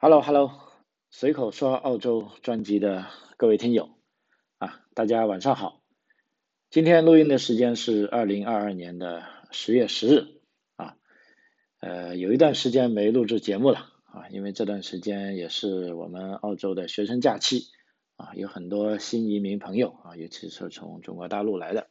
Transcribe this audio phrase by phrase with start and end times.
[0.00, 0.52] Hello Hello，
[1.10, 3.90] 随口说澳洲专辑的各位听友。
[4.58, 5.82] 啊，大家晚上好。
[6.70, 10.26] 今天录音的时间是二零二二年的十月十日。
[10.76, 10.94] 啊，
[11.80, 13.90] 呃，有一段时间没录制节目了。
[14.04, 17.64] 啊，因为这段时间也是我们澳洲的学生假期。
[18.14, 19.98] 啊，有很多新移民朋友。
[20.04, 21.88] 啊，尤其是从中国大陆来的。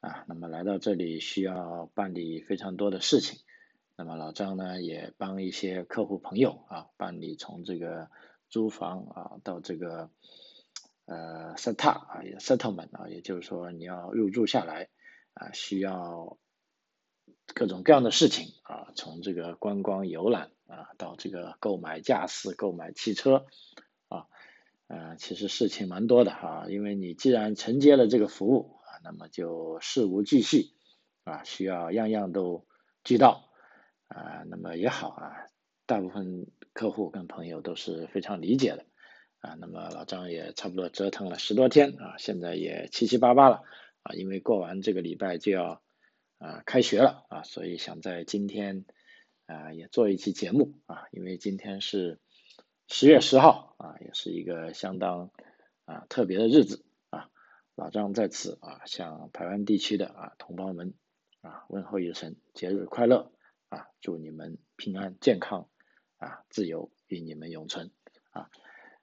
[0.00, 3.40] 啊，那么来到这里需要办理非常多的事情。
[3.96, 8.10] 那么老张呢，也帮一些客户朋友啊办理从这个
[8.48, 10.10] 租房啊到这个
[11.04, 14.88] 呃 set up 啊 settlement 啊，也就是说你要入住下来
[15.34, 16.38] 啊，需要
[17.54, 23.46] 各种各样的事情啊，从这个观光游览啊到这个购买驾驶、购买汽车
[24.08, 24.26] 啊，
[24.88, 30.74] 呃，其实事情蛮多的哈，因为你既然承接了这个服务啊，那么就事无巨细
[31.22, 32.66] 啊，需要样样都
[33.04, 33.48] 俱到。
[34.14, 35.46] 啊，那么也好啊，
[35.86, 38.86] 大部分客户跟朋友都是非常理解的
[39.40, 39.54] 啊。
[39.58, 43.62] 那么老张也差不多折腾了十多天啊，现在也七七八八了
[44.04, 45.82] 啊，因为过完这个礼拜就要
[46.38, 48.84] 啊开学了啊，所以想在今天
[49.46, 52.20] 啊也做一期节目啊，因为今天是
[52.86, 55.32] 十月十号啊，也是一个相当
[55.86, 57.30] 啊特别的日子啊。
[57.74, 60.94] 老张在此啊向台湾地区的啊同胞们
[61.40, 63.33] 啊问候一声节日快乐。
[63.74, 65.68] 啊，祝你们平安健康
[66.18, 67.90] 啊，自由与你们永存
[68.30, 68.48] 啊！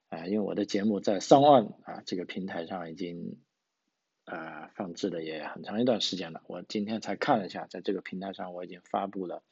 [0.08, 3.38] 啊，因为我的节目在上万啊这个平台上已经
[4.24, 9.44] 啊放置了也很长一段时间了，我今天才看了一下，在这个平台上我已经发布了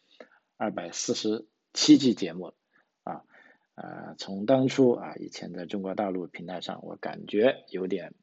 [0.55, 2.55] 二百四十七期节目了
[3.03, 4.15] 啊！
[4.17, 8.13] 从当初啊以前在中国大陆平台上，我感觉有点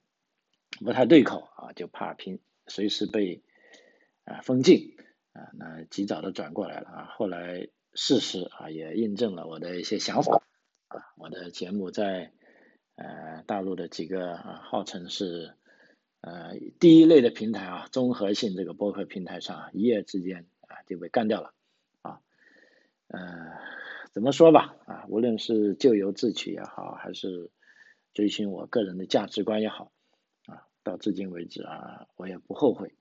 [0.80, 3.42] 不太对口啊，就怕平随时被
[4.24, 4.95] 啊封禁。
[5.36, 10.42] 啊，那及早的转过来了啊，后来事实啊也印证了我的一些想法
[10.88, 12.32] 啊，我的节目在
[12.94, 15.54] 呃大陆的几个啊号称是
[16.22, 21.52] 呃第一类的平台啊，综合性这个播客平台上，一夜之间啊就被干掉了
[22.00, 22.20] 啊，
[23.08, 23.20] 呃
[24.12, 27.50] 怎么说吧啊，无论是咎由自取也好，还是
[28.14, 29.92] 追寻我个人的价值观也好
[30.46, 32.94] 啊，到至今为止啊，我也不后悔。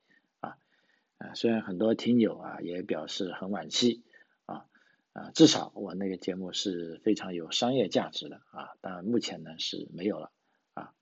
[1.18, 4.04] 啊，虽然很多听友啊也表示很惋惜
[4.46, 4.66] 啊
[5.14, 10.32] 啊，至少我那个节目是非常有商业价值的啊，但目前呢是没有了
[10.74, 10.94] 啊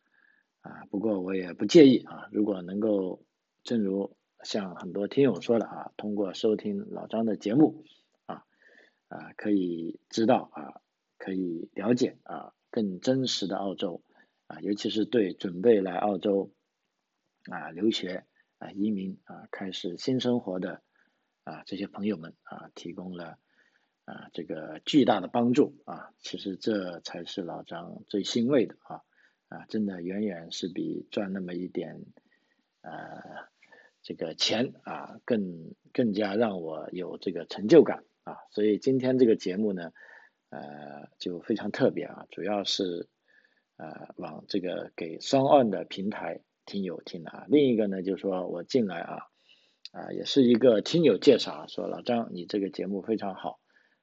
[0.61, 3.25] 啊，不过我也不介意啊，如果能够，
[3.63, 7.83] 正如像很多听友说的啊，通过收听老张的节目
[8.27, 8.45] 啊
[9.07, 10.81] 啊，可以知道啊，
[11.17, 14.03] 可以了解啊更真实的澳洲
[14.45, 16.51] 啊，尤其是对准备来澳洲
[17.49, 18.25] 啊留学。
[18.71, 20.81] 移民啊，开始新生活的
[21.43, 23.37] 啊，这些朋友们啊，提供了
[24.05, 29.01] 啊这个巨大的帮助啊，其实这才是老张最欣慰的啊
[29.49, 32.05] 啊，真的远远是比赚那么一点
[32.81, 33.47] 呃
[34.01, 39.91] 这个钱啊更更加让我有这个成就感啊，所以今天这个节目呢
[40.49, 43.09] 呃就非常特别啊，主要是
[43.77, 46.41] 呃往这个给双岸的平台。
[46.65, 49.17] 听友听的啊，另一个呢，就是说我进来啊，
[49.91, 53.59] 啊，也是一个听友介绍，说老张你这个节目非常好，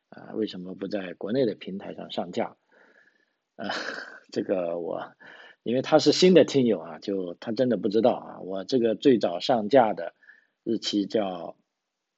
[0.09, 2.57] 啊，为什么不在国内的平台上上架？
[3.57, 3.69] 啊，
[4.33, 5.13] 这个我，
[5.63, 10.15] 因为他是新的听友啊，就他真的不知道啊，我这个最早上架的
[10.63, 11.57] 日期叫，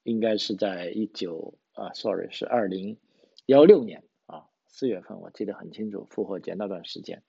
[0.02, 2.98] 应该是在一九啊，sorry 是二零
[3.46, 7.22] 幺六年啊四月份，我记得很清楚，复活节那段时间。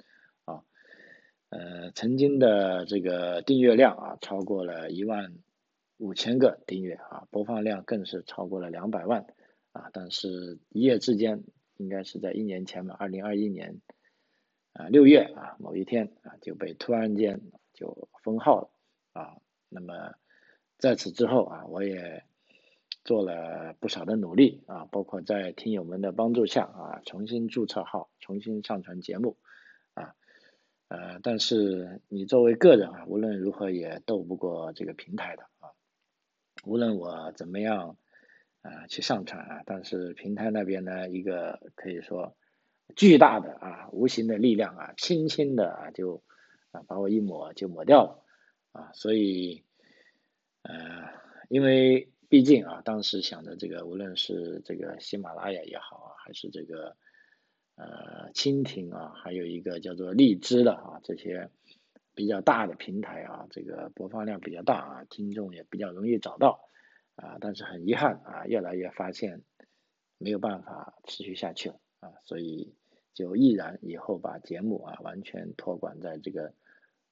[1.53, 5.35] 呃，曾经的这个订阅量啊，超过了一万
[5.97, 9.27] 五千个订阅啊，播放量更是超过了两百万
[9.71, 9.91] 啊。
[9.93, 11.43] 但是，一夜之间，
[11.77, 13.81] 应该是在一年前吧，二零二一年
[14.73, 17.39] 啊六月啊某一天啊，就被突然间
[17.75, 18.69] 就封号了
[19.11, 19.37] 啊。
[19.69, 20.15] 那么，
[20.79, 22.23] 在此之后啊，我也
[23.05, 29.37] 做了不少的努力啊，包括在听友们的帮助下啊，重新注册号，重新上传节目。
[30.89, 35.71] 呃，但是你作为个人啊，无论如何也斗不过这个平台的啊。
[36.65, 37.97] 无论我怎么样
[38.61, 42.35] 啊去上传啊，但是平台那边呢，一个可以说
[42.95, 46.21] 巨大的啊无形的力量啊，轻轻的啊就
[46.71, 48.23] 啊把我一抹就抹掉了
[48.71, 48.91] 啊。
[48.93, 49.63] 所以
[50.61, 51.09] 呃，
[51.49, 56.95] 因为毕竟啊，当时想的这个，无论是这个喜马拉雅也好啊，还是这个。
[57.75, 61.49] 呃，蜻蜓啊，还有一个叫做荔枝的啊，这些
[62.13, 66.69] 比较大的平台啊，这个播放量比较大啊，听众也比较容易找到
[67.15, 69.41] 啊，但是很遗憾啊，越来越发现
[70.19, 72.75] 没有办法持续下去了啊，所以
[73.15, 76.53] 就毅然以后把节目啊完全托管在这个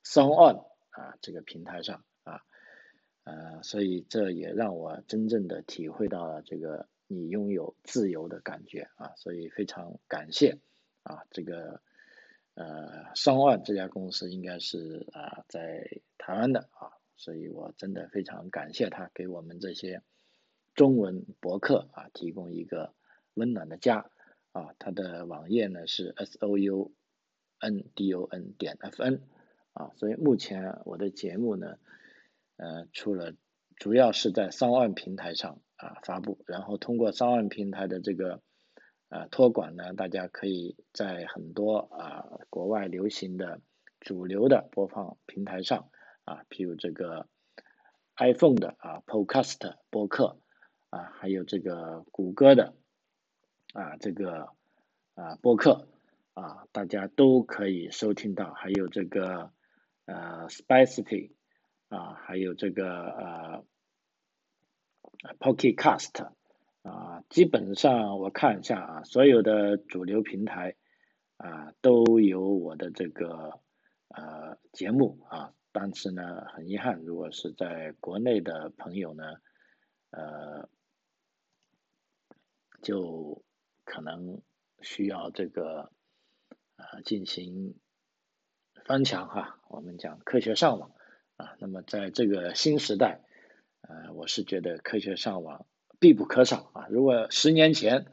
[0.04, 0.58] Song On
[0.92, 2.42] 啊这个平台上啊，
[3.24, 10.60] 呃，所以这也让我真正的体会到了这个你拥有自由的感觉啊，所以非常感谢
[11.04, 11.81] 啊这个
[12.54, 20.02] 呃 Song On 这家公司应该是啊在台湾的啊，所以我真的非常感谢他给我们这些
[20.74, 22.94] 中文博客啊提供一个
[23.34, 24.10] 温暖的家。
[24.54, 26.92] 啊，它的网页呢是 s o u
[27.60, 29.22] n d o n 点 f n
[29.72, 31.78] 啊，所以目前我的节目呢，
[32.58, 33.34] 呃，除了
[33.78, 38.42] 主要是在商万平台上啊发布，然后通过商万平台的这个
[39.10, 43.62] 啊托管呢，大家可以在很多啊国外流行的
[44.00, 45.90] 主流的播放平台上
[46.24, 47.28] 啊，譬如这个
[48.18, 50.40] iPhone 的啊 Podcast 播客
[50.90, 52.74] 啊，还有这个谷歌的。
[53.74, 54.50] 啊，这个
[55.16, 55.88] 啊播客
[56.34, 59.54] 啊，大家都可以收听到，还有这个
[60.04, 61.32] 呃 Spicy
[61.92, 63.66] 啊，还有这个呃
[65.40, 66.32] Pocket Cast
[66.82, 70.76] 啊，基本上我看一下啊，所有的主流平台
[71.38, 73.60] 啊都有我的这个
[74.08, 79.24] 呃节目啊，但是呢，很遗憾，如果是在国内的朋友呢，
[80.10, 80.70] 呃，
[82.82, 83.44] 就。
[83.84, 84.42] 可能
[84.82, 85.92] 需要这个
[86.78, 87.76] 啊进行
[88.86, 90.92] 翻墙哈，我们讲科学上网
[91.42, 91.56] 啊。
[91.60, 93.22] 那么在这个新时代，
[93.82, 95.66] 呃，我是觉得科学上网
[96.00, 96.88] 必不可少啊。
[96.90, 98.06] 如果十年前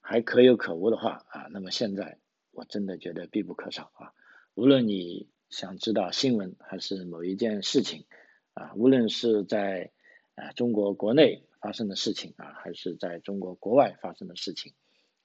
[0.00, 2.18] 还可有可无的话啊，那么现在
[2.50, 4.12] 我真的觉得必不可少啊。
[4.54, 8.04] 无论你想知道新闻还是某一件事情
[8.52, 9.92] 啊，无论是在
[10.34, 11.44] 啊中国国内。
[11.64, 14.74] 发生的事情啊，还是在中国国外发生的事情，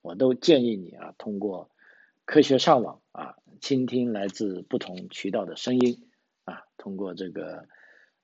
[0.01, 1.69] 我都建议你啊，通过
[2.23, 6.07] 科学上网啊，倾听来自不同渠道的声音
[6.49, 7.67] 啊，通过这个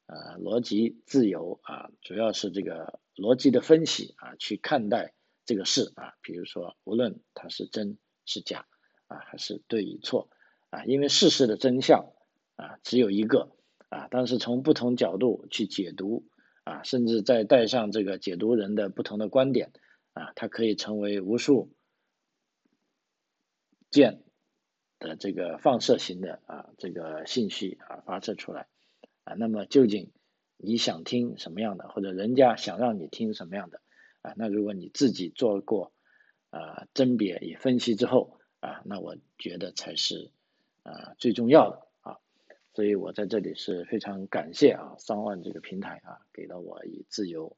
[0.07, 5.13] 呃逻辑自由啊，主要是这个逻辑的分析啊，去看待
[5.45, 8.65] 这个事啊，比如说无论它是真是假
[9.07, 10.29] 啊，还是对与错
[10.69, 12.11] 啊，因为事实的真相
[12.55, 13.51] 啊只有一个
[13.89, 16.27] 啊，但是从不同角度去解读。
[16.67, 19.71] 啊，甚至再带上这个解读人的不同的观点，
[20.13, 21.71] 啊，它可以成为无数
[23.91, 24.23] 箭
[24.99, 28.67] 的这个放射型的啊这个信息啊发射出来，
[29.23, 30.11] 啊，那么究竟
[30.57, 33.81] 你想听什么样的，或者人家想让你听什么样的，
[34.21, 35.91] 啊，那如果你自己做过
[36.49, 40.31] 啊甄别与分析之后，啊，那我觉得才是
[40.83, 42.17] 啊最重要的啊。
[42.73, 47.57] 所以我在这里是非常感谢啊，三万这个平台啊，给了我以自由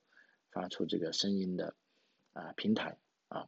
[0.51, 1.75] 发出这个声音的
[2.33, 2.97] 啊平台
[3.27, 3.47] 啊。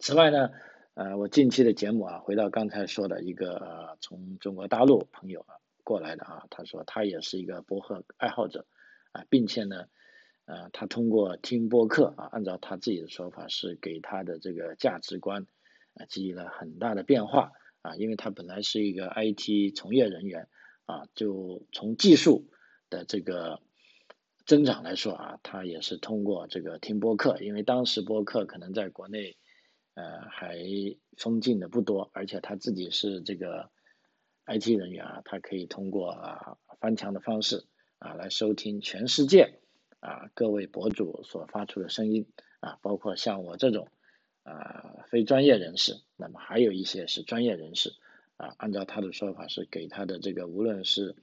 [0.00, 0.50] 此外呢，
[0.94, 5.54] 呃，我近期的节目啊，回到刚才说的一个从中国大陆朋友啊
[5.84, 8.66] 过来的啊，他说他也是一个博客爱好者
[9.12, 9.86] 啊，并且呢，
[10.46, 15.46] 呃，他通过听播客啊，按照他自己的说法是给他的这个价值观
[15.94, 17.52] 啊，给予了很大的变化
[17.82, 20.48] 啊，因为他本来是一个 IT 从业人员。
[20.86, 22.50] 啊，就从技术
[22.88, 23.60] 的这个
[24.44, 29.36] 增长来说啊，他也是通过这个听播客，因为当时播客可能在国内
[29.94, 30.56] 呃还
[31.16, 33.70] 封禁的不多，而且他自己是这个
[34.46, 37.66] IT 人员啊，他可以通过啊翻墙的方式
[37.98, 39.60] 啊来收听全世界
[40.00, 42.26] 啊各位博主所发出的声音
[42.60, 43.88] 啊，包括像我这种
[44.42, 47.94] 啊非专业人士，那么还有一些是专业人士。
[48.36, 51.14] 啊，按照他的说法是给他的这个无论是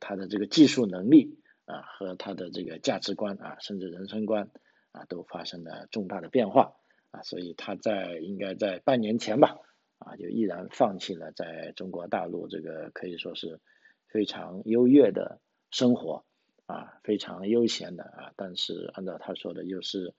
[0.00, 4.50] 他的这个技术能力啊和他的这个价值观啊甚至人生观
[4.92, 6.72] 啊都发生了重大的变化
[7.10, 9.56] 啊，所以他在应该在半年前吧
[9.98, 13.60] 啊就毅然放弃了在中国大陆这个可以说是
[14.08, 15.40] 非常优越的
[15.70, 16.24] 生活
[16.66, 20.14] 啊非常悠闲的啊，但是按照他说的又是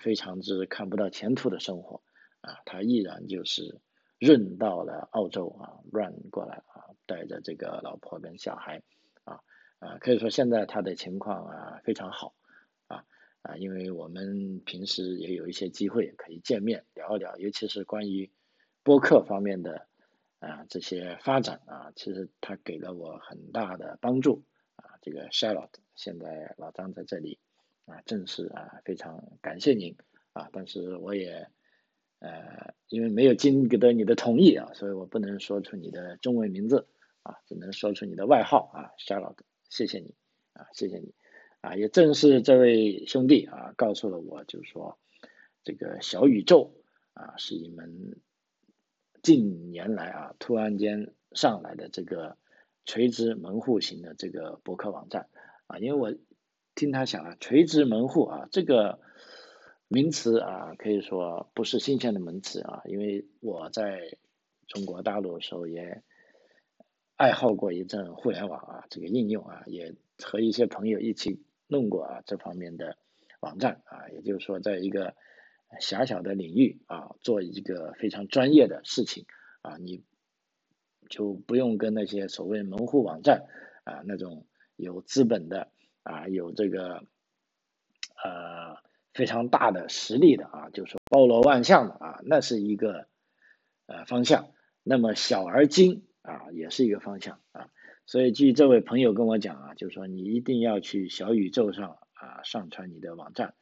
[0.00, 2.02] 非常之看不到前途的生活
[2.40, 3.80] 啊，他毅然就是。
[4.24, 8.80] 润到了澳洲啊，run 过来啊，带着这个老婆跟小孩
[9.24, 9.40] 啊
[9.80, 12.32] 啊，可以说现在他的情况啊非常好
[13.42, 18.30] 啊，因为我们平时也有一些机会可以见面聊一聊，尤其是关于
[18.82, 19.86] 播客方面的
[20.38, 24.42] 啊这些发展啊，其实他给了我很大的帮助
[24.76, 24.98] 啊。
[25.02, 27.38] 这个 Charlotte，现在老张在这里
[27.84, 29.96] 啊，正式啊非常感谢您
[30.32, 31.48] 啊，但是我也。
[32.24, 36.86] 呃，因为没有经得你的同意啊，所以我不能说出你的中文名字
[37.24, 40.14] 啊，只能说出你的外号啊，Charlotte，谢谢你
[40.52, 41.12] 啊，谢谢你
[41.62, 44.98] 啊，也正是这位兄弟啊，告诉了我，就是说
[45.62, 46.74] 这个小宇宙
[47.14, 48.20] 啊是一门
[49.22, 52.36] 近年来啊突然间上来的这个
[52.84, 55.28] 垂直门户型的这个博客网站
[55.68, 56.18] 啊，因为我
[56.74, 58.98] 听他讲啊，垂直门户啊这个
[59.86, 64.18] 名词啊可以说不是新鲜的名词啊，因为我在
[64.66, 66.02] 中国大陆的时候也
[67.14, 71.40] 爱好过一阵互联网啊这个应用啊，也和一些朋友一起
[71.72, 72.96] 弄过啊这方面的
[73.40, 75.16] 网站啊，也就是说在一个。
[75.80, 79.24] 狭小的领域啊，做一个非常专业的事情
[79.62, 80.04] 啊，你
[81.08, 83.46] 就不用跟那些所谓门户网站
[83.84, 84.44] 啊那种
[84.76, 87.06] 有资本的啊有这个
[88.22, 88.76] 呃
[89.14, 93.08] 非常大的实力的啊，就是包罗万象的啊，那是一个
[93.86, 94.50] 呃方向。
[94.82, 97.70] 那么小而精啊，也是一个方向啊。
[98.06, 103.54] 所以据这位朋友跟我讲啊，就是说你一定要去小宇宙上啊上传你的网站。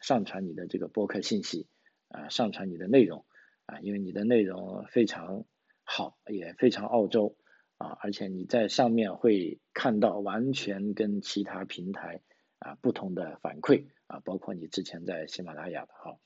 [0.00, 1.66] 上传你的这个播客信息
[2.06, 3.24] 啊，上传你的内容
[3.66, 5.44] 啊，因为你的内容非常
[5.82, 7.36] 好，也非常澳洲
[7.78, 12.20] 啊，而且你在上面会看到完全跟其他平台
[12.60, 16.20] 啊不同的反馈啊，包括你之前在喜马拉雅的哈，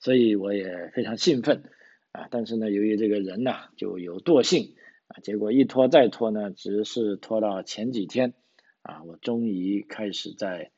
[0.00, 1.70] 所以我也非常兴奋
[2.10, 4.74] 啊，但是呢，由于这个人呢就有惰性
[5.22, 8.34] 结果一拖再拖呢，只是拖到前几天
[8.82, 10.70] 啊，我终于开始在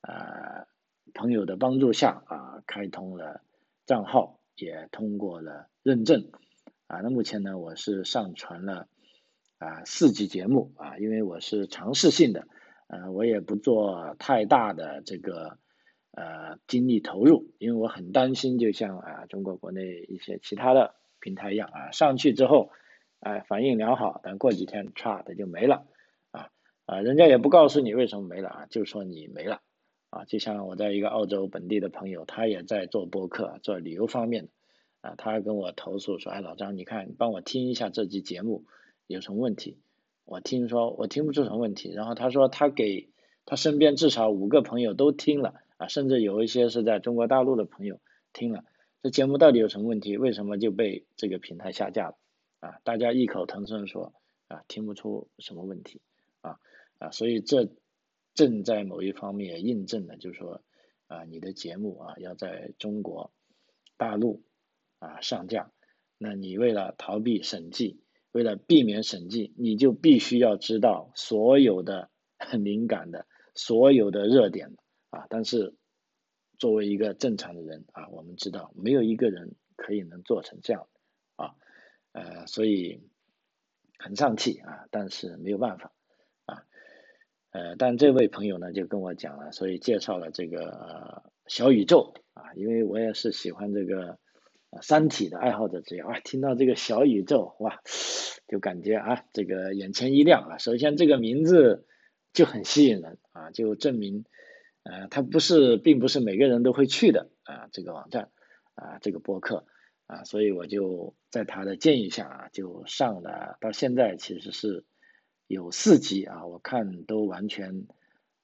[0.00, 0.66] 啊。
[1.12, 3.42] 朋友的帮助下啊，开通了
[3.84, 6.30] 账号，也通过了认证
[6.86, 7.00] 啊。
[7.00, 8.86] 那目前呢，我是上传了
[9.58, 12.46] 啊四集节目啊，因为我是尝试性的，
[12.86, 15.58] 呃，我也不做太大的这个
[16.12, 22.70] 呃精力投入，因为我很担心，就像啊中国国内一些其他的平台一样啊，上去之后
[23.20, 25.86] 哎反应良好，但过几天唰的就没了
[26.32, 26.50] 啊
[26.84, 29.60] 啊，人家也不告诉你为什么没了啊，就说你没了。
[30.12, 34.50] 啊，就像我在一个澳洲本地的朋友，他也在做播客，做旅游方面的，
[35.02, 38.64] 啊，他跟我投诉说，哎，老张，你看，你帮我听一下这期节目
[39.06, 39.78] 有什么问题？
[40.24, 43.08] 我听说我听不出什么问题，然后他说他给
[43.46, 48.00] 他身边至少五个朋友都听了，啊，甚至有一些是在中国大陆的朋友
[48.32, 48.64] 听了，
[49.04, 50.16] 这节目到底有什么问题？
[50.16, 52.16] 为什么就被这个平台下架了？
[52.60, 54.14] 啊，大家异口同声说，
[54.48, 56.00] 啊，听不出什么问题，
[56.40, 56.60] 啊
[56.98, 57.70] 啊，所以这。
[58.32, 60.62] 正在某一方面印证了，就是说，
[61.08, 63.32] 啊，你的节目啊要在中国
[63.98, 64.44] 大陆
[65.00, 65.72] 啊上架，
[66.16, 68.00] 那你为了逃避审计，
[68.30, 72.08] 为了避免审计，你就必须要知道所有的
[72.60, 74.76] 敏感的、所有的热点
[75.10, 75.26] 啊。
[75.28, 75.74] 但是
[76.56, 80.86] 作为一个正常的人啊，我们知道没有一个人可以能做成这样
[81.34, 81.56] 啊，
[82.12, 83.02] 呃，所以
[83.98, 85.92] 很丧气啊，但是没有办法
[86.46, 86.64] 啊。
[87.50, 94.18] 呃，但这位朋友呢就跟我讲了，所以介绍了这个小宇宙啊，因为我也是喜欢这个
[94.82, 97.80] 三体的爱好者之一啊，听到这个小宇宙哇，
[98.46, 100.58] 就感觉啊这个眼前一亮啊。
[100.58, 101.86] 首先这个名字
[102.32, 104.24] 就很吸引人啊，就证明
[104.84, 108.30] 呃它不是并不是每个人都会去的啊这个网站
[108.74, 109.66] 啊这个博客
[110.10, 114.84] 啊，所以我就在他的建议下啊就上了，到现在其实是。
[115.52, 117.88] 有四集啊，我看都完全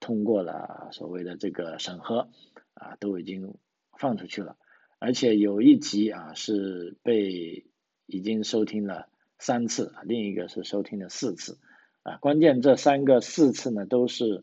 [0.00, 2.28] 通过了所谓的这个审核
[2.74, 3.54] 啊，都已经
[3.96, 4.56] 放出去了，
[4.98, 7.64] 而且有一集啊是被
[8.06, 9.08] 已经收听了
[9.38, 11.60] 三次，另一个是收听了四次
[12.02, 14.42] 啊，关键这三个四次呢都是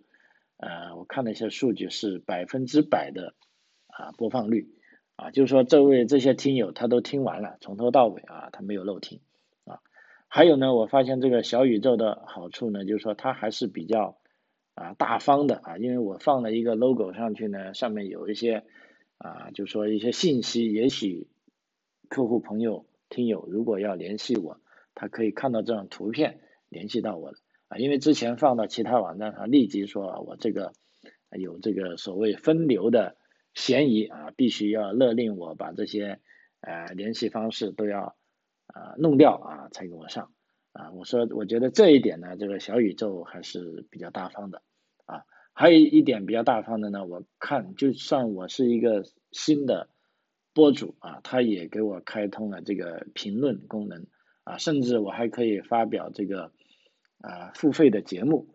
[0.56, 3.36] 呃，我看了一些数据是百分之百的
[3.88, 4.74] 啊播放率
[5.15, 9.22] 啊，就是说这位这些听友他都听完了，从头到尾啊他没有漏听
[9.65, 9.79] 啊。
[10.27, 14.17] 还有呢，我发现这个小宇宙的好处呢，就是说它还是比较
[14.74, 18.63] 啊大方的啊，因为我放了一个 logo 上去呢，上面有一些
[19.20, 21.27] 啊，就说一些信息，也许
[22.10, 24.60] 客户朋友听友如果要联系我，
[24.96, 26.39] 他可以看到这张图片
[26.70, 30.74] 联系到我的啊，因为之前放到其他网站上，立即说我这个
[31.29, 33.15] 有这个所谓分流的
[33.54, 36.20] 嫌疑啊，必须要勒令我把这些
[36.62, 38.16] 呃联系方式都要。
[38.66, 40.32] 啊，弄掉啊，才给我上
[40.72, 40.92] 啊！
[40.94, 44.64] 我说，我觉得这一点呢，这个小宇宙还是比较大方的
[45.06, 45.26] 啊。
[45.54, 49.90] 还有一点比较大方的呢，我看就算我是一个新的
[50.54, 54.08] 播主啊，他也给我开通了这个评论功能
[54.44, 56.52] 啊，甚至我还可以发表这个
[57.20, 58.53] 啊付费的节目，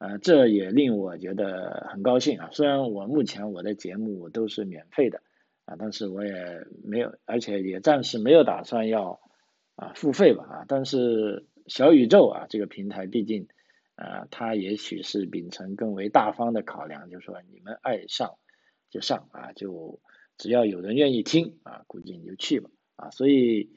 [0.00, 2.48] 呃，这也令我觉得很高兴啊。
[2.50, 5.22] 虽然我目前我的节目都是免费的。
[5.66, 9.20] 啊，但是我也没有，而且也暂时没有打算要
[9.76, 13.46] 啊付费吧啊，但是小宇宙啊这个平台，毕竟
[13.94, 18.34] 啊它也许是秉承更为大方的考量，就是说你们爱上
[18.90, 20.00] 就上啊，就
[20.38, 23.70] 只要有人愿意听啊，估计你就去吧啊，所以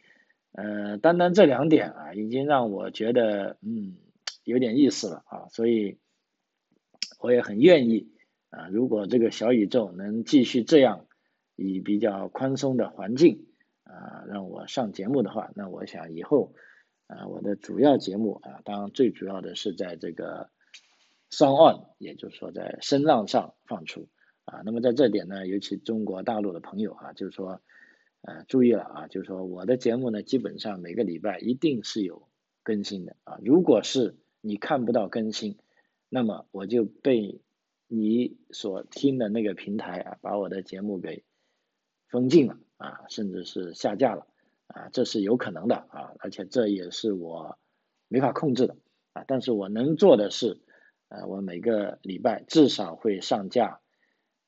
[0.53, 3.97] 呃，单单这两点啊，已经让我觉得嗯
[4.45, 5.99] 有点意思了啊，所以
[7.23, 8.11] 我也很愿意
[8.49, 11.07] 啊，如果这个小宇宙能继续这样
[11.55, 13.47] 以比较宽松的环境
[13.83, 16.53] 啊让我上节目的话，那我想以后
[17.07, 20.49] 啊我的主要节目啊，当然最主要的是在这个。
[21.29, 24.07] 上岸，也就是说在声浪上放出
[24.45, 27.59] 啊，那么在这点呢，尤其中国大陆的朋友啊，就是说
[28.21, 32.27] 呃注意了啊，就是说我的节目呢，基本上每个礼拜一定是有
[32.61, 35.57] 更新的啊，如果是你看不到更新，
[36.13, 37.41] 那么我就被
[37.87, 41.23] 你所听的那个平台啊，把我的节目给
[42.07, 44.27] 封禁了啊，甚至是下架了
[44.67, 47.57] 啊，这是有可能的啊，而且这也是我
[48.07, 48.77] 没法控制的
[49.13, 50.61] 啊，但是我能做的是。
[51.09, 53.81] 呃，我每个礼拜至少会上架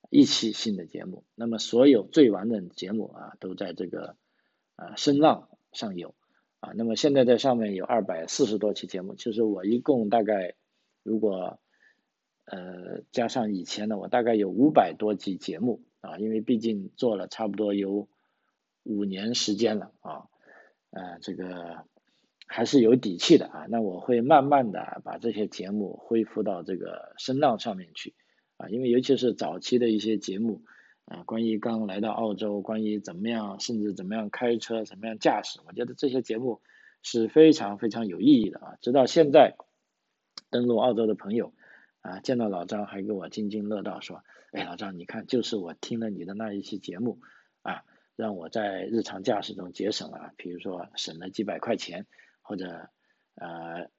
[0.09, 4.15] 一期新的节目，那么所有最完整的节目啊，都在这个
[4.75, 6.15] 啊声浪上有
[6.61, 10.55] 啊，那么现在在上面有二百四十多期节目，其实我一共大概
[11.05, 11.59] 如果
[12.43, 18.09] 呃加上以前的，我大概有五百多集节目啊，因为毕竟做了差不多有
[18.83, 20.27] 五年时间了啊，
[20.89, 21.85] 呃这个。
[22.47, 28.13] 还是有底气的啊，那我会慢慢的把这些节目恢复到这个声浪上面去
[28.57, 30.61] 啊，因为尤其是早期的一些节目
[31.05, 36.61] 啊，关于刚来到澳洲，关于怎么样，甚至怎么样开车，怎么样驾驶，我觉得这些节目
[37.01, 38.75] 是非常非常有意义的啊。
[38.79, 39.55] 直到现在，
[40.49, 41.53] 登陆澳洲的朋友
[42.01, 47.19] 啊，见到老张还给我津津乐道说，哎，老张你看，就是我听了你的那一期节目
[47.61, 47.83] 啊，
[48.15, 52.05] 让我在日常驾驶中节省了，比如说省了几百块钱。
[52.47, 52.89] 或者，
[53.33, 53.89] 呃，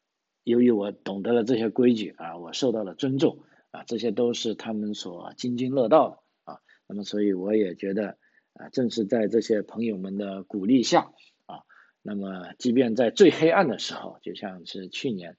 [0.45, 6.61] 由于我懂得了这些规矩啊，我受到了尊重啊，这些都是他们所津津乐道的啊。
[6.87, 8.19] 那么，所以我也觉得
[8.53, 11.11] 啊，正是在这些朋友们的鼓励下
[11.47, 11.67] 啊，
[12.03, 15.37] 那么即便在最黑暗的时候，就像是去年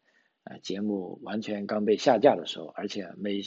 [0.47, 3.41] 啊节目完全刚被下架的时候，而且每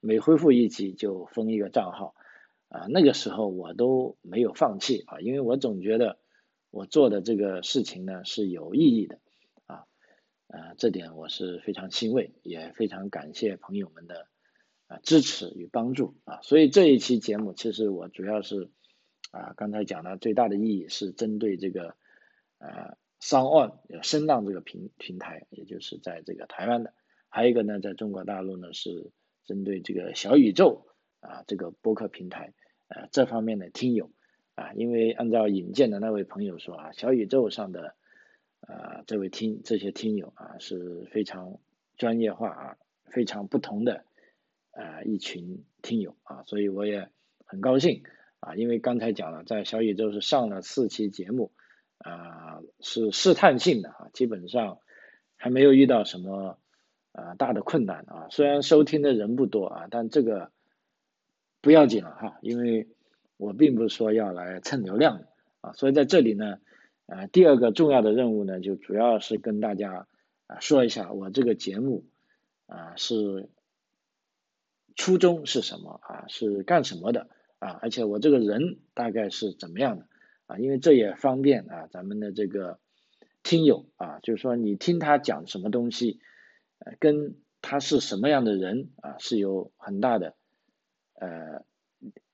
[0.00, 2.14] 每恢复一集就封一个账号
[2.68, 6.18] 啊，那个时候我都没有放弃啊，因为我总觉得。
[6.74, 9.18] 我做的这个事情呢是有意义的，
[9.66, 9.84] 啊，
[10.46, 14.26] 呃，这点我是非常欣慰，也非常感谢朋友们的
[14.86, 16.40] 啊支持与帮助啊。
[16.40, 18.70] 所以这一期节目其实我主要是
[19.32, 21.94] 啊刚才讲的最大的意义是针对这个
[22.56, 26.92] 呃商岸有声浪这个平平台，也就是在这个台湾的，
[27.28, 29.12] 还有一个呢在中国大陆呢是
[29.44, 30.88] 针对这个小宇宙
[31.20, 32.52] 啊这个播客平台
[32.88, 34.10] 呃这方面的听友。
[34.54, 37.94] 啊，因为按照引荐的那位朋友说啊，小宇宙上的
[38.60, 41.58] 啊这位听这些听友啊是非常
[41.96, 44.04] 专业化啊，非常不同的
[44.72, 47.08] 啊一群听友啊，所以我也
[47.46, 48.02] 很高兴
[48.40, 51.52] 啊，因为刚才讲了，在小宇宙是上了四期节目
[52.02, 54.78] 啊，是试探性的啊，基本上
[55.36, 56.58] 还没有遇到什么
[57.12, 60.50] 啊大的困难啊，虽然收听的人不多啊，但这个
[61.60, 62.88] 不要紧了哈，因为。
[63.38, 65.26] 我并不是说要来蹭流量的
[65.62, 66.58] 啊，所以在这里呢，
[67.06, 70.06] 呃，第二个重要的任务呢，就主要是跟大家
[70.46, 72.04] 啊说一下我这个节目
[72.66, 73.48] 啊是
[74.94, 77.26] 初衷是什么啊，是干什么的
[77.58, 80.06] 啊，而且我这个人大概是怎么样的
[80.52, 82.78] 啊，因为这也方便啊咱们的这个
[83.42, 86.20] 听友啊，就是说你听他讲什么东西，
[86.78, 90.34] 呃，跟他是什么样的人啊是有很大的
[91.14, 91.64] 呃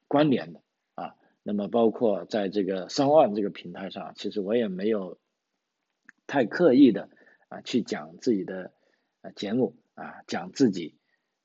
[0.08, 0.60] 关联的
[0.94, 1.14] 啊。
[1.44, 5.18] 那么包括在这个三万这个平台上，其实我也没有
[6.26, 7.08] 太刻意的
[7.48, 8.72] 啊去讲自己的
[9.20, 10.96] 啊节目啊讲自己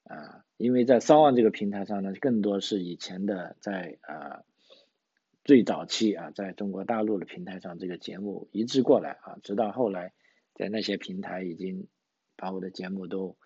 [0.06, 4.44] 啊，因为在三万这个平台上呢，更多是以前的在啊
[5.44, 10.14] 最早期啊在中国大陆的平台上这个节目移植过来啊，直到后来
[10.54, 11.88] 在那些平台已经
[12.36, 13.38] 把我的节目都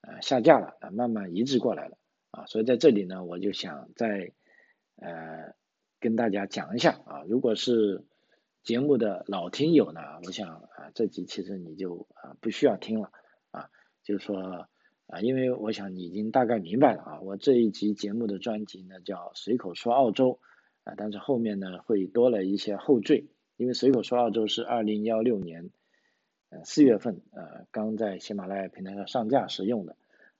[0.00, 1.98] 呃下架了啊，慢慢移植过来了
[2.30, 4.32] 啊，所以在这里呢，我就想在
[4.96, 5.54] 呃。
[6.02, 8.06] 跟大家讲一下啊，如果是
[8.62, 13.12] 节目的老听友呢，我想啊，这集其实你就啊不需要听了
[13.50, 13.68] 啊，
[14.02, 14.66] 就是说
[15.08, 20.40] 啊，因为我想你已经大概明白了啊，我这一集节目的专辑呢叫随口说澳洲
[20.84, 25.70] 啊，但是后面呢会多了一些后缀，因为随口说澳洲是二零幺六年
[26.50, 29.96] 呃四月份呃刚在喜马拉雅平台上上架使用的。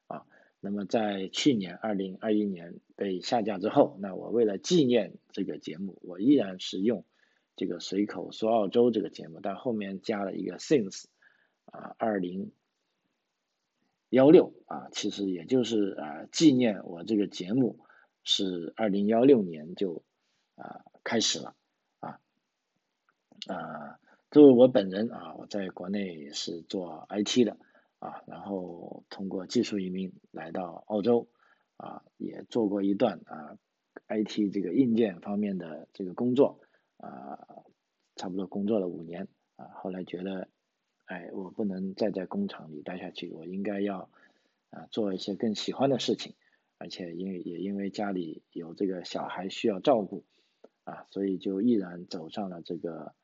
[0.07, 0.26] 啊
[0.62, 7.07] 那么在去年二零二一年被下架之后，那我为了纪念这个节目，我依然是用
[7.57, 11.05] 这个随口说澳洲这个节目，但后面加了一个 since
[11.64, 12.53] 啊二零
[14.11, 17.79] 幺六啊，其实也就是啊纪念我这个节目
[18.22, 20.03] 是二零幺六年就
[20.61, 21.57] 啊开始了
[22.01, 22.20] 啊
[23.49, 23.99] 啊，
[24.31, 27.57] 作为我本人啊，我在国内是做 IT 的
[27.99, 31.29] 啊，然后通过技术移民来到澳洲
[31.77, 33.57] 啊，也做过一段啊
[34.09, 36.61] IT 这个硬件方面的这个工作
[36.99, 37.64] 啊，
[38.16, 40.49] 差不多工作了五年啊，后来觉得，
[41.07, 44.11] 哎，我不能再在工厂里待下去，我应该要
[44.70, 46.35] 啊做一些更喜欢的事情，
[46.79, 50.25] 而且因为也因为家里有这个小孩需要照顾
[50.90, 53.14] 啊，所以就毅然走上了这个。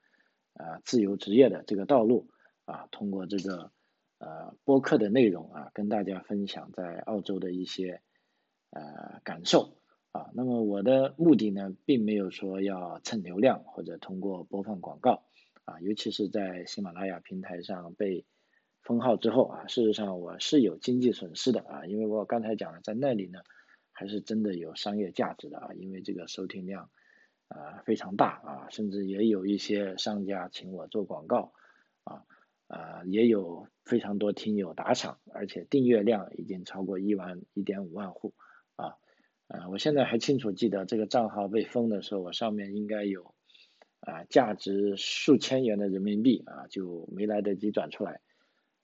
[0.59, 2.31] 啊，自由职业的这个道路
[2.65, 3.73] 啊，通过这个
[4.17, 8.01] 呃播客的内容啊，跟大家分享在澳洲的一些
[8.71, 9.77] 呃感受
[10.13, 10.31] 啊。
[10.33, 15.27] 那么我的目的呢，并没有说要蹭流量或者通过播放广告
[15.67, 18.25] 啊，尤其是在喜马拉雅平台上被
[18.81, 23.41] 封号之后啊，事实上我是有经济损失的啊，因为我刚才讲了，在那里呢
[23.93, 26.89] 还是真的有商业价值的啊，因为这个收听量。
[27.49, 31.53] 啊，非常大啊，甚至也有一些商家请我做广告，
[32.03, 32.25] 啊
[32.67, 38.35] 啊，也有非常多听友打赏，而且订阅量已经超过一万一点五万户，
[38.75, 38.97] 啊
[39.47, 43.33] 啊，我现在还清楚记得这个账号被封的时候，我上面应该有
[44.01, 48.21] 啊价值数千元的人民币啊，就没来得及转出来，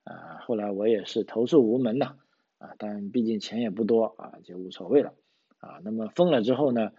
[0.05, 2.17] 啊，后来我也是投诉无门呐，
[2.59, 5.15] 啊，但毕竟钱也不多啊，就无所谓了，
[5.59, 6.93] 啊，那么封了之后呢？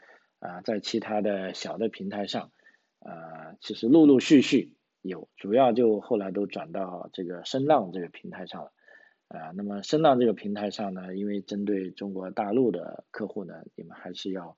[0.44, 2.52] 啊，在其他的小的平台上，
[3.00, 8.74] 啊，其实陆陆续续有，主要就后来都转到这个声浪这个平台上了，
[9.30, 14.58] 啊，那么声浪这个平台上呢，因为针对中国大陆的客户呢，你们还是要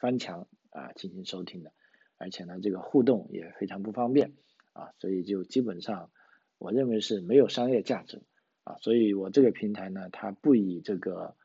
[0.00, 1.72] 翻墙啊进行收听的，
[2.16, 4.32] 而且呢，这个互动也非常不方便
[4.72, 6.10] 啊，所以就基本上
[6.56, 8.22] 我认为是没有商业价值
[8.64, 11.36] 啊，所以我这个平台呢，它不以这个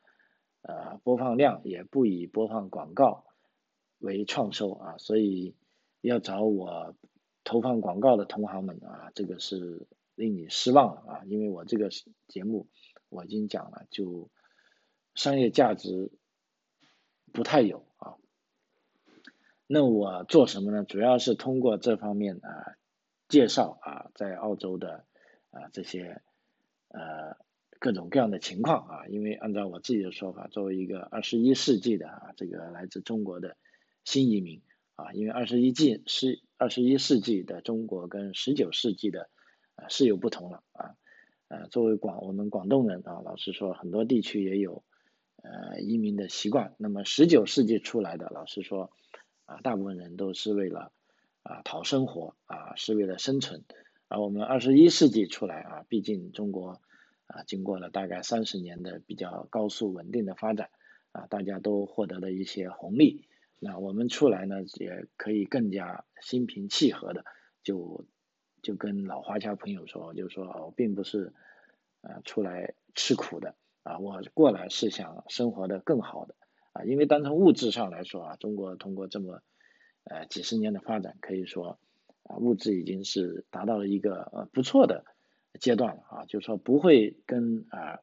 [0.62, 3.26] 呃播放量，也不以播放广告。
[3.98, 5.54] 为创收啊，所以
[6.00, 6.94] 要找我
[7.42, 11.88] 投放广告的同行们啊，这个是令你失望了啊，因为我这个
[12.28, 12.68] 节目
[13.08, 14.30] 我已经讲了，就
[15.14, 16.10] 商业价值
[17.32, 18.16] 不太有啊。
[19.66, 20.84] 那我做什么呢？
[20.84, 22.76] 主要是通过这方面啊
[23.28, 25.06] 介绍啊，在澳洲的
[25.50, 26.20] 啊这些
[26.88, 27.36] 呃
[27.78, 33.56] 各种各样的情况啊，因为按照我自己的说法，作为一个二十一世纪的啊这个来自中国的。
[34.04, 34.60] 新移民
[34.96, 39.28] 啊，因为二十一纪是二十一世纪的中国跟十九世纪的
[39.74, 40.94] 啊是有不同了啊，
[41.48, 44.84] 呃，作为广我们广东人啊，老实说很多地区也有
[45.42, 46.74] 呃移民的习惯。
[46.78, 48.90] 那么十九世纪出来的，老实说
[49.46, 50.92] 啊，大部分人都是为了
[51.42, 53.64] 啊讨生活啊，是为了生存。
[54.08, 56.80] 而我们二十一世纪出来啊，毕竟中国
[57.26, 60.70] 啊经过了大概三十年的比较高速稳定的发展
[61.12, 63.26] 啊，大家都获得了一些红利。
[63.66, 67.24] 那我们出来呢，也可以更加心平气和的，
[67.62, 68.04] 就
[68.60, 71.32] 就跟老华侨朋友说，就说我并不是
[72.02, 76.34] 啊出来吃苦的啊，我过来是想生活的更好的
[76.74, 79.40] 啊，因为单从物质上来说啊，中国通过这么
[80.04, 81.78] 呃几十年的发展，可以说
[82.24, 85.06] 啊物质已经是达到了一个呃不错的
[85.58, 88.00] 阶段了啊，就是说不会跟啊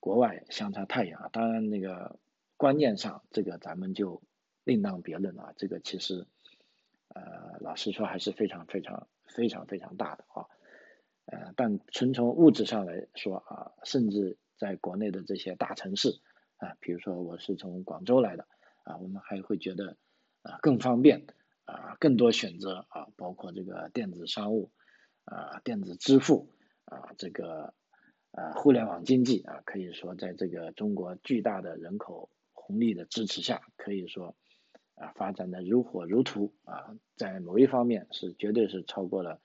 [0.00, 2.18] 国外相差太远啊，当然那个
[2.56, 4.20] 观念上这个咱们就。
[4.68, 6.26] 另当别论啊，这个其实，
[7.14, 10.44] 呃，老实说还是非常非常非常非常大的啊，
[11.24, 16.20] 呃，但纯从物质上来说啊，甚至在国内的这些大城市
[16.58, 18.46] 啊，比如说我是从广州来的
[18.84, 19.96] 啊，我们还会觉得
[20.42, 21.24] 啊更方便
[21.64, 24.70] 啊，更多选择啊，包括这个电子商务
[25.24, 26.50] 啊，电子支付
[26.84, 27.72] 啊，这个
[28.32, 34.36] 啊互联网经济啊，可以说在这个中国巨大的人口红利的支持下，可以说。
[34.98, 39.40] 啊，发展的如火如荼啊，在某一方面是绝对是超过了，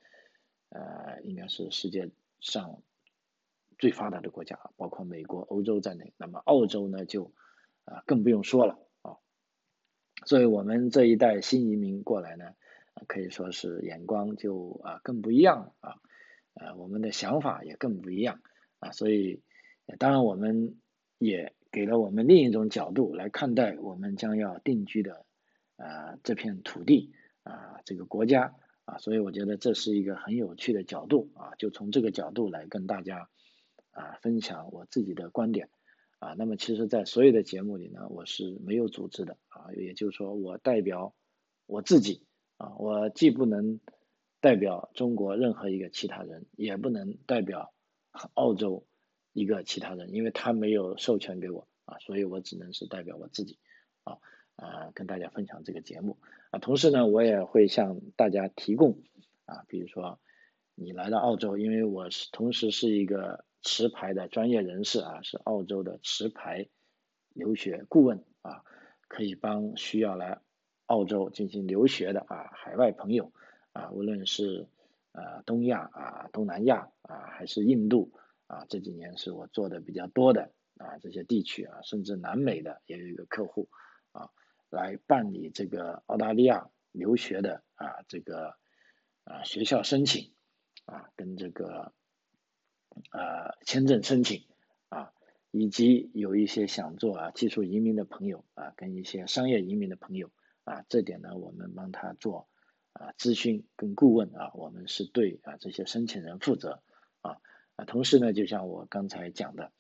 [0.70, 2.82] 呃，应该是世界上
[3.78, 6.14] 最发达的国家，包括美国、欧洲在内。
[6.18, 7.32] 那么澳洲呢，就
[7.86, 9.18] 啊更不用说了啊。
[10.26, 12.56] 所以我们这一代新移民过来呢，
[13.08, 16.02] 可以说是眼光就啊更不一样了啊，
[16.56, 18.42] 呃，我们的想法也更不一样
[18.80, 18.92] 啊。
[18.92, 19.44] 所以
[20.00, 20.80] 当然我们
[21.20, 25.26] 也给了我们另一种角度来看待我们将要定居的。
[25.78, 27.12] 啊，这片土地
[27.44, 28.56] 啊，这个国家
[28.86, 33.30] 啊，所以我觉得这是一个很有趣的角度啊，就从这个角度来跟大家
[33.92, 35.70] 啊分享我自己的观点
[36.20, 36.34] 啊。
[36.38, 41.16] 那么其实，在所有的节目里呢，我是没有组织的啊，也就是说，我代表
[41.66, 42.26] 我自己
[42.58, 43.80] 啊，我既不能
[44.40, 47.74] 代表中国任何一个其他人，也不能代表
[48.36, 48.86] 澳洲
[49.32, 53.58] 一个其他人，因为他没有授权给我啊，所以我只能是代表我自己
[54.04, 54.18] 啊。
[54.56, 56.18] 啊，跟大家分享这个节目。
[56.52, 59.00] 啊，同时呢，我也会向大家提供
[59.46, 60.20] 啊，比如说
[60.76, 66.68] 你来到澳洲，因为我是同时是一个持牌的专业人士啊，是澳洲的持牌
[67.34, 68.64] 留学顾问啊，
[69.08, 70.40] 可以帮需要来
[70.86, 73.32] 澳洲进行留学的啊海外朋友
[73.72, 74.68] 啊，无论是
[75.12, 78.12] 呃东亚啊、东南亚啊，还是印度
[78.48, 83.70] 啊，这几年是我做的比较多的啊这些地区啊，甚至南美的也有一个客户，
[84.74, 88.58] 来办理这个澳大利亚留学的啊这个
[89.24, 90.34] 啊学校申请。
[90.86, 91.94] 啊，跟这个
[93.14, 94.46] 呃签证申请
[94.90, 95.14] 啊，
[95.50, 100.30] 以及有一些想做啊技术移民的朋友啊，跟一些商业移民的朋友
[100.66, 102.50] 啊，这点呢我们帮他做
[102.92, 106.84] 啊咨询跟顾问啊，我们是对啊这些申请人负责
[107.22, 107.38] 啊
[107.78, 109.72] 啊，同时呢，就像我刚才讲的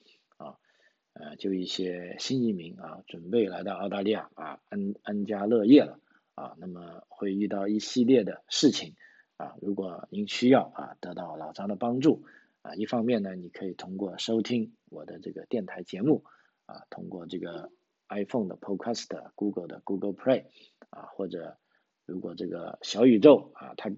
[1.14, 6.00] 呃，就一些新移民啊，准备来到澳大利亚啊安安家乐业了
[6.36, 8.96] 啊，那么会遇到一系列的事情。
[9.36, 12.24] 啊，如果您需要啊，得到老张的帮助
[12.62, 16.24] 啊，一方面呢，你可以通过收听我的这个电台节目
[16.66, 17.72] 啊，通过这个
[18.10, 20.46] iPhone 的 Podcast、Google 的 Google Play
[20.92, 21.58] 啊，或者
[22.06, 23.92] 如果这个小宇宙啊，它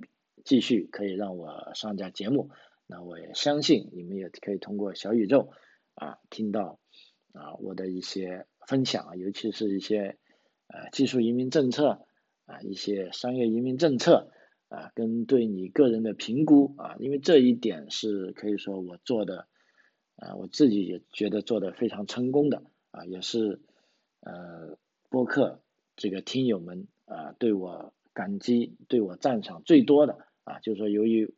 [0.45, 2.49] 继续可以让我上架节目，
[2.87, 5.51] 那我也相信你们也可以通过小宇宙
[5.95, 6.79] 啊，听到
[7.35, 10.17] 啊我的一些分享，尤其是一些
[10.67, 12.07] 呃技术移民政策
[12.45, 14.31] 啊，一些商业移民政策。
[14.67, 19.47] 啊，跟对你个人的评估啊，因为这一点是可以说我做的，
[20.15, 23.61] 啊，我自己也觉得做的非常成功的啊，也是
[24.21, 24.75] 呃
[25.09, 25.61] 播客
[25.95, 31.35] 这个听友们啊对我感激、对我赞赏最多的啊，就是说由于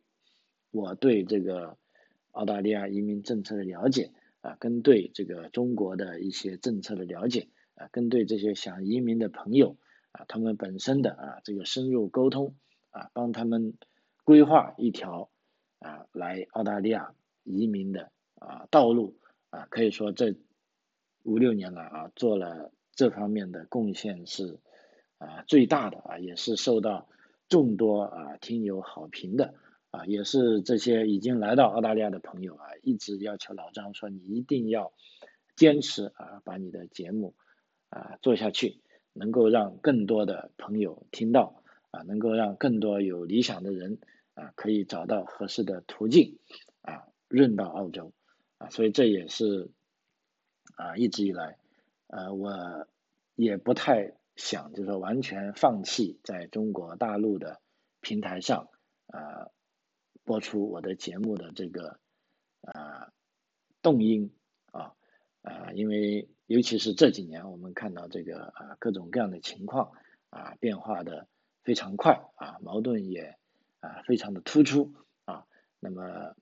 [0.70, 1.76] 我对这个
[2.30, 9.76] 澳大利亚移民政策的了解啊，跟对这个中国的一些政策的了解啊，跟对这些想移民的朋友
[10.12, 12.54] 啊，他们本身的啊这个深入沟通。
[12.90, 13.74] 啊，帮他们
[14.24, 15.30] 规划一条
[15.78, 19.18] 啊来澳大利亚移民的啊道路
[19.50, 20.34] 啊，可以说这
[21.22, 24.58] 五六年来啊做了这方面的贡献是
[25.18, 27.06] 啊最大的啊，也是受到
[27.46, 29.54] 众多啊听友好评的
[30.06, 34.92] 也是这些已经来到澳大利亚的朋友啊一直要求老张说你一定要
[35.56, 37.34] 坚持啊把你的节目
[37.90, 38.80] 啊做下去，
[39.12, 41.62] 能够让更多的朋友听到。
[41.90, 43.98] 啊，能够让更多有理想的人
[44.34, 46.38] 啊，可以找到合适的途径
[46.82, 48.12] 啊，润到澳洲
[48.58, 49.70] 啊，所以这也是
[50.76, 51.56] 啊，一直以来
[52.08, 52.86] 呃，我
[53.36, 57.58] 也不太想，就是说完全放弃在中国大陆的
[58.02, 58.68] 平台上
[59.06, 59.48] 啊
[60.28, 61.98] 播出我的节目的这个
[62.60, 63.10] 啊
[63.80, 64.30] 动因
[64.70, 64.92] 啊
[65.40, 69.92] 啊，因为尤其是这几年，我们看到这个啊各种各样的情况
[70.28, 71.26] 啊变化的。
[71.64, 73.36] 非常快啊，矛盾也
[73.80, 74.94] 啊非常的突出
[75.26, 75.44] 啊，
[75.80, 76.34] 那么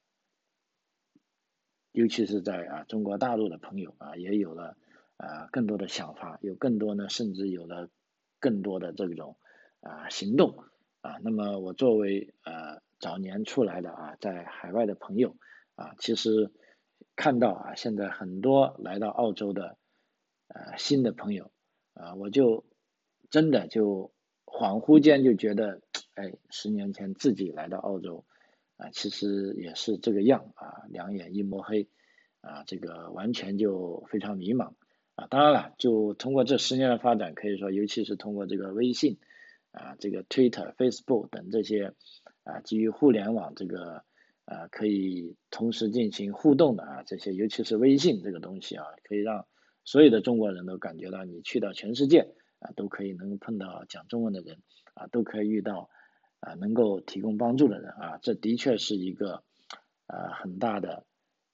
[1.91, 4.77] 尤其是在啊中国大陆的朋友啊，也有了
[5.17, 7.91] 啊更多的想法，有更多呢，甚至有了
[8.39, 9.37] 更多的这种
[9.81, 10.63] 啊行动
[11.01, 11.19] 啊。
[11.25, 15.37] 那么我作为呃早年出来的啊，在海外的朋友
[15.75, 16.53] 啊，其实
[17.15, 19.79] 看到啊现在很多来到澳洲的
[20.49, 21.51] 呃新的朋友
[21.95, 22.65] 啊，我就
[23.31, 24.13] 真的就。
[24.49, 25.83] 恍惚间就觉得，
[26.15, 28.25] 哎，十年前自己来到澳洲，
[28.77, 31.91] 啊，其实也是这个样啊，两眼一抹黑，
[32.41, 34.75] 啊，这个完全就非常迷茫，
[35.17, 39.19] 啊，当然了，就通过这十年的发展，可以说，尤其是通过这个微信，
[39.73, 41.93] 啊，这个 Twitter、Facebook 等这些，
[42.47, 44.03] 啊，基于互联网这个，
[44.47, 49.47] 啊，可以同时进行互动的啊，这些，尤其是微信这个东西啊，可以让
[49.85, 52.35] 所有的中国人都感觉到你去到全世界。
[52.59, 54.63] 啊，都可以能碰到讲中文的人，
[54.95, 55.91] 啊，都可以遇到
[56.41, 59.45] 啊能够提供帮助的人，啊，这的确是一个
[60.07, 61.05] 啊很大的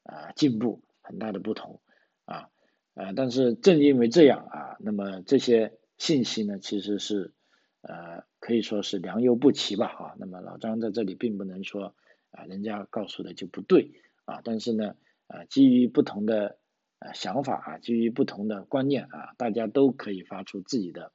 [0.05, 1.81] 啊进步，很大的不同，
[2.25, 2.51] 啊，
[2.95, 7.35] 呃，但是正因为这样啊，那么这些信息呢，其实是
[7.83, 11.95] 呃可以说是良莠不齐吧，啊，那么老张在这里并不能说
[12.31, 13.93] 啊人家告诉的就不对，
[14.25, 16.59] 啊，但是呢，啊基于不同的。
[17.05, 21.11] 呃，想法啊，基于不同的观念啊，大家都可以发出自己的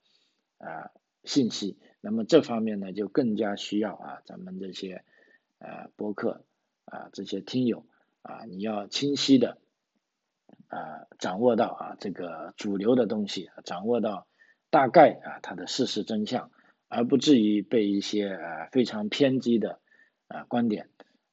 [0.57, 0.91] 啊
[1.23, 1.77] 信息。
[2.01, 5.05] 那么这方面呢，就更加需要啊，咱们这些
[5.59, 6.43] 呃播客
[6.83, 7.85] 啊，这些听友
[8.21, 9.59] 啊，你要清晰的
[10.67, 14.27] 啊掌握到啊这个主流的东西，掌握到
[14.69, 16.51] 大概啊它的事实真相，
[16.87, 19.79] 而不至于被一些呃非常偏激的
[20.27, 20.89] 啊观点。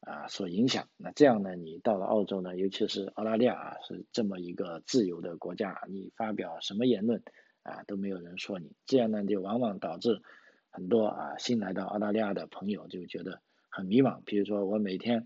[0.07, 0.87] 啊，所影响。
[0.99, 1.57] 那这样呢？
[1.57, 7.23] 你到了澳洲呢，尤其是澳大利亚啊，是这么一个自由的国家，你发表什么言论
[7.63, 8.73] 啊，都没有人说你。
[8.85, 10.21] 这样呢，就往往导致
[10.69, 13.41] 很多啊新来到澳大利亚的朋友就觉得
[13.71, 14.21] 很迷茫。
[14.27, 15.25] 比如说我每天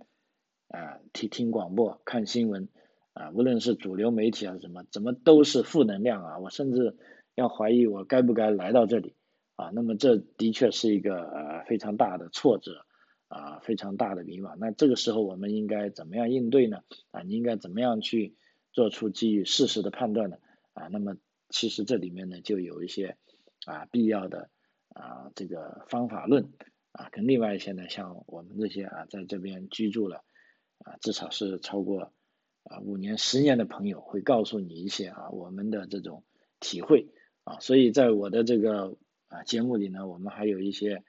[0.69, 2.69] 啊听听广播、看新闻
[3.15, 6.97] 啊，无论是主流媒体啊什么，怎么都是负能量啊，我甚至
[7.35, 9.17] 要怀疑我该不该来到这里
[9.59, 9.71] 啊。
[9.75, 12.87] 那么这的确是一个呃非常大的挫折
[13.27, 14.57] 啊，非常大的迷茫。
[14.57, 16.79] 那这个时候我们应该怎么样应对呢？
[17.11, 18.37] 啊，你应该怎么样去
[18.73, 20.39] 做出基于事实的判断呢？
[20.73, 21.17] 啊，那么
[21.51, 23.17] 其实这里面呢就有一些
[23.67, 24.49] 啊必要的
[24.95, 26.53] 啊这个方法论
[26.93, 30.23] 啊，跟另外一些呢像我们这些啊在这边居住了
[30.85, 32.13] 啊至少是超过
[32.65, 36.23] 啊五年十年的朋友会告诉你一些啊我们的这种
[36.61, 37.09] 体会
[37.45, 38.97] 啊，所以在我的这个
[39.29, 41.05] 啊节目里呢，我们还有一些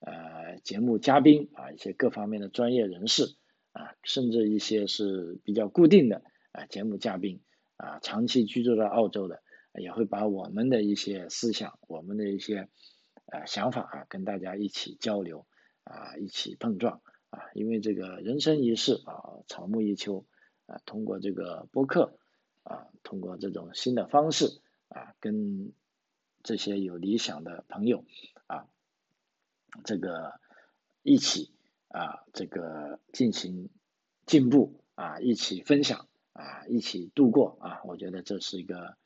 [0.00, 3.36] 呃节目嘉宾啊一些各方面的专业人士
[3.72, 7.40] 啊，甚至一些是比较固定的啊节目嘉宾。
[7.80, 9.40] 啊，长期居住在澳洲的，
[9.80, 12.68] 也会把我们的一些思想、我们的一些
[13.26, 15.46] 呃想法啊，跟大家一起交流
[15.84, 17.00] 啊，一起碰撞
[17.30, 17.38] 啊。
[17.54, 20.26] 因为这个人生一世啊，草木一秋
[20.66, 22.18] 啊，通过这个播客
[22.64, 25.72] 啊，通过这种新的方式啊，跟
[26.42, 28.04] 这些有理想的朋友
[28.46, 28.66] 啊，
[29.84, 30.40] 这个
[31.02, 31.52] 一起
[31.88, 33.70] 啊，这个进行
[34.26, 36.08] 进步啊，一起分享。
[36.34, 38.96] 啊，一起度过啊，我觉得这是一个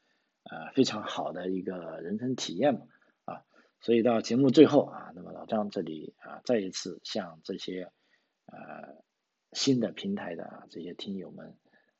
[0.42, 2.80] 呃非常好的一个人生体验嘛
[3.24, 3.44] 啊，
[3.80, 7.90] 所以到节目最后啊，那么老张这里啊再一次向这些
[8.44, 9.02] 呃
[9.52, 11.56] 新的平台的啊这些听友们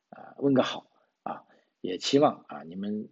[0.09, 0.85] 啊问个好
[1.23, 1.45] 啊，
[1.81, 3.09] 也期望啊你们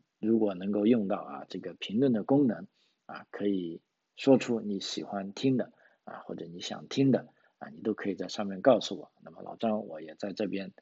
[0.53, 2.67] 能够用到啊这个评论的功能
[3.05, 3.81] 啊，可以
[4.15, 5.71] 说出你喜欢听的
[6.03, 10.73] 啊或者你想听的啊，你都可以在上面告诉我，那么老张我也在这边。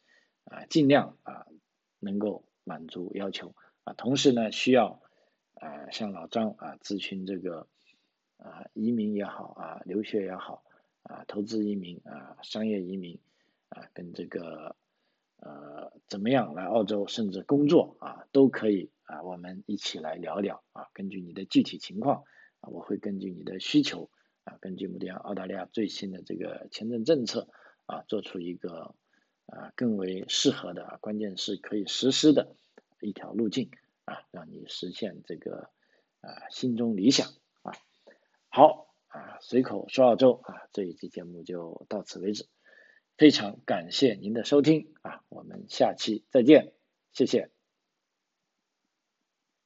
[0.45, 1.45] 啊，尽量啊
[1.99, 3.53] 能够满足要求
[3.83, 4.99] 啊，同时呢需要
[5.53, 7.67] 啊向老张啊咨询这个
[8.37, 10.63] 啊移民也好啊留学也好
[11.03, 13.19] 啊投资移民啊商业移民
[13.67, 14.75] 啊跟这个
[15.41, 22.23] 呃怎么样来澳洲甚至工作啊都可以啊我们一起来聊聊啊根据你的具体情况
[22.59, 24.09] 啊我会根据你的需求
[24.43, 27.47] 啊根据目前澳大利亚最新的这个签证政策
[27.85, 28.95] 啊做出一个。
[29.51, 32.55] 啊，更为适合的，关键是可以实施的
[33.01, 33.71] 一条路径
[34.05, 35.71] 啊，让你实现这个
[36.21, 37.29] 啊心中理想
[37.63, 37.73] 啊。
[38.49, 42.45] 好啊，随口说澳洲啊，这一期节目就到此为止，
[43.19, 46.71] 非常感谢您的收听啊，我们下期再见，
[47.11, 47.49] 谢谢。